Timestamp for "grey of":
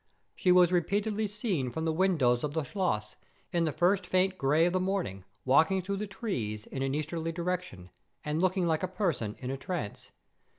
4.35-4.73